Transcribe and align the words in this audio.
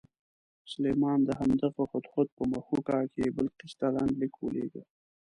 سلیمان 0.71 1.19
د 1.25 1.29
همدغه 1.39 1.83
هدهد 1.91 2.27
په 2.37 2.43
مښوکه 2.51 2.99
کې 3.13 3.33
بلقیس 3.35 3.73
ته 3.79 3.87
لنډ 3.95 4.13
لیک 4.21 4.33
ولېږه. 4.37 4.81